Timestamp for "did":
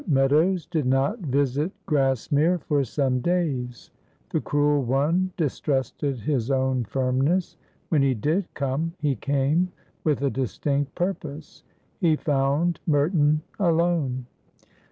0.65-0.87, 8.15-8.51